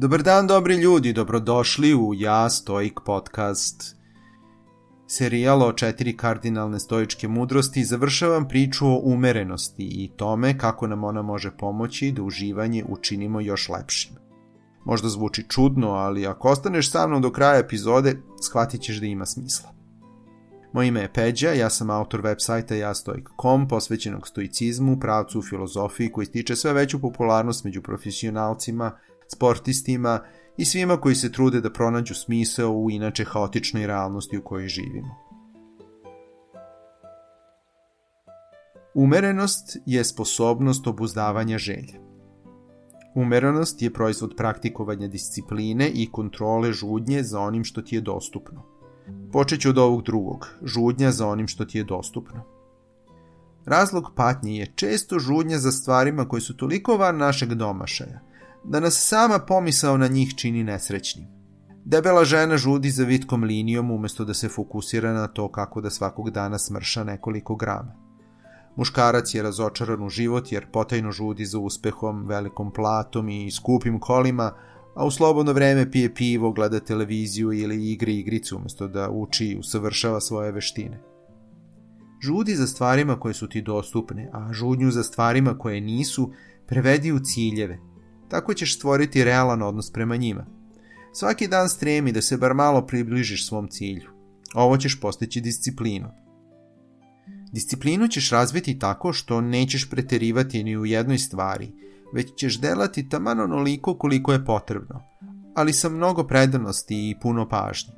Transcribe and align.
Dobar 0.00 0.22
dan, 0.22 0.46
dobri 0.46 0.74
ljudi, 0.74 1.12
dobrodošli 1.12 1.94
u 1.94 2.14
Ja 2.14 2.50
Stoik 2.50 3.00
podcast. 3.04 3.96
Serijal 5.06 5.62
o 5.62 5.72
četiri 5.72 6.16
kardinalne 6.16 6.80
stoičke 6.80 7.28
mudrosti 7.28 7.84
završavam 7.84 8.48
priču 8.48 8.86
o 8.86 9.00
umerenosti 9.04 9.82
i 9.82 10.10
tome 10.16 10.58
kako 10.58 10.86
nam 10.86 11.04
ona 11.04 11.22
može 11.22 11.50
pomoći 11.56 12.12
da 12.12 12.22
uživanje 12.22 12.84
učinimo 12.88 13.40
još 13.40 13.68
lepšim. 13.68 14.12
Možda 14.84 15.08
zvuči 15.08 15.44
čudno, 15.48 15.90
ali 15.90 16.26
ako 16.26 16.48
ostaneš 16.48 16.90
sa 16.90 17.06
mnom 17.06 17.22
do 17.22 17.32
kraja 17.32 17.58
epizode, 17.58 18.22
shvatit 18.42 18.80
ćeš 18.80 19.00
da 19.00 19.06
ima 19.06 19.26
smisla. 19.26 19.70
Moje 20.72 20.88
ime 20.88 21.00
je 21.00 21.12
Peđa, 21.12 21.52
ja 21.52 21.70
sam 21.70 21.90
autor 21.90 22.20
web 22.20 22.36
sajta 22.40 22.74
jastoik.com 22.74 23.68
posvećenog 23.68 24.28
stoicizmu, 24.28 25.00
pravcu 25.00 25.38
u 25.38 25.42
filozofiji 25.42 26.12
koji 26.12 26.26
stiče 26.26 26.56
sve 26.56 26.72
veću 26.72 27.00
popularnost 27.00 27.64
među 27.64 27.82
profesionalcima, 27.82 28.92
sportistima 29.34 30.20
i 30.56 30.64
svima 30.64 30.96
koji 30.96 31.14
se 31.14 31.32
trude 31.32 31.60
da 31.60 31.72
pronađu 31.72 32.14
smisao 32.14 32.72
u 32.72 32.90
inače 32.90 33.24
haotičnoj 33.24 33.86
realnosti 33.86 34.38
u 34.38 34.42
kojoj 34.44 34.68
živimo. 34.68 35.14
Umerenost 38.94 39.76
je 39.86 40.04
sposobnost 40.04 40.86
obuzdavanja 40.86 41.58
želja. 41.58 42.00
Umerenost 43.14 43.82
je 43.82 43.92
proizvod 43.92 44.34
praktikovanja 44.36 45.08
discipline 45.08 45.90
i 45.94 46.08
kontrole 46.12 46.72
žudnje 46.72 47.22
za 47.22 47.40
onim 47.40 47.64
što 47.64 47.82
ti 47.82 47.94
je 47.94 48.00
dostupno. 48.00 48.62
Počet 49.32 49.60
ću 49.60 49.68
od 49.68 49.78
ovog 49.78 50.02
drugog, 50.02 50.48
žudnja 50.62 51.10
za 51.10 51.26
onim 51.26 51.46
što 51.46 51.64
ti 51.64 51.78
je 51.78 51.84
dostupno. 51.84 52.42
Razlog 53.64 54.12
patnje 54.16 54.56
je 54.56 54.72
često 54.74 55.18
žudnja 55.18 55.58
za 55.58 55.72
stvarima 55.72 56.28
koji 56.28 56.40
su 56.40 56.56
toliko 56.56 56.96
van 56.96 57.16
našeg 57.16 57.54
domašaja, 57.54 58.20
da 58.64 58.80
nas 58.80 59.08
sama 59.08 59.38
pomisao 59.38 59.96
na 59.96 60.08
njih 60.08 60.34
čini 60.36 60.64
nesrećnim. 60.64 61.26
Debela 61.84 62.24
žena 62.24 62.56
žudi 62.56 62.90
za 62.90 63.04
vitkom 63.04 63.44
linijom 63.44 63.90
umesto 63.90 64.24
da 64.24 64.34
se 64.34 64.48
fokusira 64.48 65.12
na 65.12 65.28
to 65.28 65.52
kako 65.52 65.80
da 65.80 65.90
svakog 65.90 66.30
dana 66.30 66.58
smrša 66.58 67.04
nekoliko 67.04 67.56
grama. 67.56 67.94
Muškarac 68.76 69.34
je 69.34 69.42
razočaran 69.42 70.02
u 70.02 70.08
život 70.08 70.52
jer 70.52 70.66
potajno 70.72 71.12
žudi 71.12 71.44
za 71.44 71.58
uspehom, 71.58 72.26
velikom 72.26 72.72
platom 72.72 73.28
i 73.28 73.50
skupim 73.50 74.00
kolima, 74.00 74.52
a 74.94 75.06
u 75.06 75.10
slobodno 75.10 75.52
vreme 75.52 75.90
pije 75.90 76.14
pivo, 76.14 76.52
gleda 76.52 76.80
televiziju 76.80 77.52
ili 77.52 77.90
igri 77.92 78.18
igricu 78.18 78.56
umesto 78.56 78.88
da 78.88 79.10
uči 79.10 79.46
i 79.46 79.58
usavršava 79.58 80.20
svoje 80.20 80.52
veštine. 80.52 81.00
Žudi 82.22 82.54
za 82.54 82.66
stvarima 82.66 83.20
koje 83.20 83.34
su 83.34 83.48
ti 83.48 83.62
dostupne, 83.62 84.30
a 84.32 84.52
žudnju 84.52 84.90
za 84.90 85.02
stvarima 85.02 85.58
koje 85.58 85.80
nisu 85.80 86.32
prevedi 86.66 87.12
u 87.12 87.18
ciljeve. 87.18 87.78
Tako 88.30 88.54
ćeš 88.54 88.76
stvoriti 88.76 89.24
realan 89.24 89.62
odnos 89.62 89.92
prema 89.92 90.16
njima. 90.16 90.46
Svaki 91.12 91.48
dan 91.48 91.68
stremi 91.68 92.12
da 92.12 92.22
se 92.22 92.36
bar 92.36 92.54
malo 92.54 92.86
približiš 92.86 93.48
svom 93.48 93.68
cilju. 93.68 94.10
Ovo 94.54 94.76
ćeš 94.76 95.00
postići 95.00 95.40
disciplinom. 95.40 96.10
Disciplinu 97.52 98.08
ćeš 98.08 98.30
razviti 98.30 98.78
tako 98.78 99.12
što 99.12 99.40
nećeš 99.40 99.90
preterivati 99.90 100.64
ni 100.64 100.76
u 100.76 100.86
jednoj 100.86 101.18
stvari, 101.18 101.72
već 102.14 102.34
ćeš 102.36 102.60
delati 102.60 103.08
taman 103.08 103.40
onoliko 103.40 103.98
koliko 103.98 104.32
je 104.32 104.44
potrebno, 104.44 105.02
ali 105.54 105.72
sa 105.72 105.88
mnogo 105.88 106.24
predanosti 106.24 107.10
i 107.10 107.16
puno 107.22 107.48
pažnje. 107.48 107.92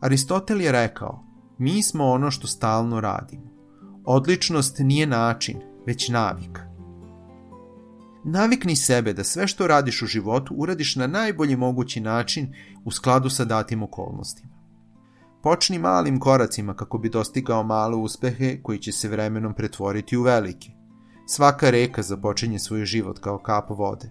Aristotel 0.00 0.60
je 0.60 0.72
rekao, 0.72 1.24
mi 1.58 1.82
smo 1.82 2.04
ono 2.04 2.30
što 2.30 2.46
stalno 2.46 3.00
radimo. 3.00 3.50
Odličnost 4.04 4.76
nije 4.78 5.06
način, 5.06 5.56
već 5.86 6.08
navik. 6.08 6.71
Navikni 8.24 8.76
sebe 8.76 9.12
da 9.12 9.24
sve 9.24 9.46
što 9.46 9.66
radiš 9.66 10.02
u 10.02 10.06
životu 10.06 10.54
uradiš 10.54 10.96
na 10.96 11.06
najbolji 11.06 11.56
mogući 11.56 12.00
način 12.00 12.54
u 12.84 12.90
skladu 12.90 13.30
sa 13.30 13.44
datim 13.44 13.82
okolnostima. 13.82 14.52
Počni 15.42 15.78
malim 15.78 16.20
koracima 16.20 16.74
kako 16.74 16.98
bi 16.98 17.08
dostigao 17.08 17.62
male 17.62 17.96
uspehe 17.96 18.62
koji 18.62 18.78
će 18.78 18.92
se 18.92 19.08
vremenom 19.08 19.54
pretvoriti 19.54 20.16
u 20.16 20.22
velike. 20.22 20.70
Svaka 21.26 21.70
reka 21.70 22.02
započinje 22.02 22.58
svoj 22.58 22.84
život 22.84 23.18
kao 23.18 23.38
kap 23.38 23.70
vode. 23.70 24.10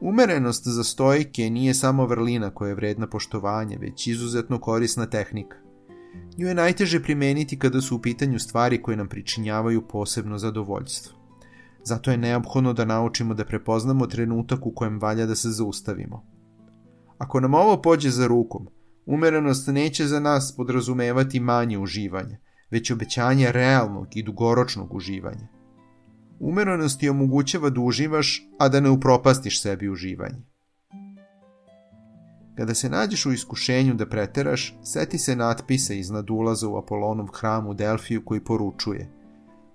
Umerenost 0.00 0.66
za 0.66 0.84
stojke 0.84 1.50
nije 1.50 1.74
samo 1.74 2.06
vrlina 2.06 2.50
koja 2.50 2.68
je 2.68 2.74
vredna 2.74 3.06
poštovanja, 3.06 3.78
već 3.80 4.06
izuzetno 4.06 4.58
korisna 4.58 5.06
tehnika. 5.06 5.56
Nju 6.38 6.48
je 6.48 6.54
najteže 6.54 7.02
primeniti 7.02 7.58
kada 7.58 7.80
su 7.80 7.96
u 7.96 7.98
pitanju 7.98 8.38
stvari 8.38 8.82
koje 8.82 8.96
nam 8.96 9.08
pričinjavaju 9.08 9.88
posebno 9.88 10.38
zadovoljstvo. 10.38 11.23
Zato 11.84 12.10
je 12.10 12.16
neophodno 12.16 12.72
da 12.72 12.84
naučimo 12.84 13.34
da 13.34 13.44
prepoznamo 13.44 14.06
trenutak 14.06 14.66
u 14.66 14.72
kojem 14.74 15.00
valja 15.00 15.26
da 15.26 15.34
se 15.34 15.50
zaustavimo. 15.50 16.26
Ako 17.18 17.40
nam 17.40 17.54
ovo 17.54 17.82
pođe 17.82 18.10
za 18.10 18.26
rukom, 18.26 18.68
Umerenost 19.06 19.68
neće 19.68 20.06
za 20.06 20.20
nas 20.20 20.54
podrazumevati 20.56 21.40
manje 21.40 21.78
uživanje, 21.78 22.40
već 22.70 22.90
obećanje 22.90 23.52
realnog 23.52 24.16
i 24.16 24.22
dugoročnog 24.22 24.94
uživanja. 24.94 25.48
Umerenost 26.38 27.00
ti 27.00 27.08
omogućava 27.08 27.70
da 27.70 27.80
uživaš, 27.80 28.48
a 28.58 28.68
da 28.68 28.80
ne 28.80 28.90
upropastiš 28.90 29.62
sebi 29.62 29.88
uživanje. 29.88 30.42
Kada 32.56 32.74
se 32.74 32.88
nađeš 32.88 33.26
u 33.26 33.32
iskušenju 33.32 33.94
da 33.94 34.08
preteraš, 34.08 34.78
seti 34.82 35.18
se 35.18 35.36
natpisa 35.36 35.94
iznad 35.94 36.30
ulaza 36.30 36.68
u 36.68 36.76
Apolonov 36.76 37.26
hram 37.26 37.66
u 37.66 37.74
Delfiju 37.74 38.24
koji 38.24 38.40
poručuje 38.40 39.10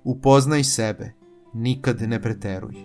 Upoznaj 0.04 0.64
sebe, 0.64 1.14
nikad 1.54 2.02
ne 2.02 2.22
preteruj. 2.22 2.76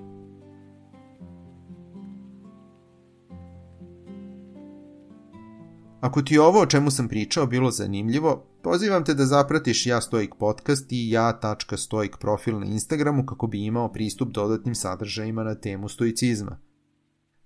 Ako 6.00 6.22
ti 6.22 6.38
ovo 6.38 6.60
o 6.60 6.66
čemu 6.66 6.90
sam 6.90 7.08
pričao 7.08 7.46
bilo 7.46 7.70
zanimljivo, 7.70 8.46
pozivam 8.62 9.04
te 9.04 9.14
da 9.14 9.26
zapratiš 9.26 9.86
Ja 9.86 10.00
Stoik 10.00 10.34
podcast 10.38 10.92
i 10.92 11.10
ja.stoik 11.10 12.16
profil 12.20 12.58
na 12.60 12.66
Instagramu 12.66 13.26
kako 13.26 13.46
bi 13.46 13.64
imao 13.64 13.92
pristup 13.92 14.28
dodatnim 14.28 14.74
sadržajima 14.74 15.44
na 15.44 15.54
temu 15.54 15.88
stoicizma. 15.88 16.58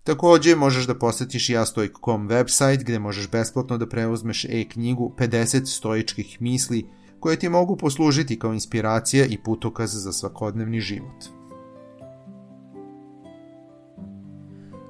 Takođe 0.08 0.56
možeš 0.56 0.86
da 0.86 0.94
posetiš 0.94 1.50
jastoik.com 1.50 2.28
website 2.28 2.80
gde 2.80 2.98
možeš 2.98 3.30
besplatno 3.30 3.78
da 3.78 3.88
preuzmeš 3.88 4.44
e-knjigu 4.44 5.14
50 5.18 5.66
stoičkih 5.66 6.42
misli 6.42 6.86
koje 7.20 7.38
ti 7.38 7.48
mogu 7.48 7.76
poslužiti 7.76 8.38
kao 8.38 8.52
inspiracija 8.52 9.26
i 9.26 9.38
putokaz 9.44 9.90
za 9.92 10.12
svakodnevni 10.12 10.80
život. 10.80 11.24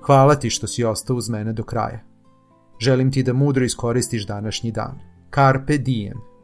Hvala 0.02 0.34
ti 0.34 0.50
što 0.50 0.66
si 0.66 0.84
ostao 0.84 1.16
uz 1.16 1.28
mene 1.28 1.52
do 1.52 1.64
kraja. 1.64 2.00
Želim 2.80 3.12
ti 3.12 3.22
da 3.22 3.32
mudro 3.32 3.64
iskoristiš 3.64 4.26
današnji 4.26 4.72
dan. 4.72 5.00
Carpe 5.34 5.78
diem. 5.78 6.37